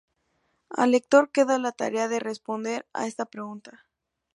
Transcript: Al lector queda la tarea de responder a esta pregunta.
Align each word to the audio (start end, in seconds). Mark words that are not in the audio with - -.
Al 0.71 0.89
lector 0.89 1.29
queda 1.31 1.59
la 1.59 1.73
tarea 1.73 2.07
de 2.07 2.19
responder 2.19 2.87
a 2.91 3.05
esta 3.05 3.25
pregunta. 3.27 3.85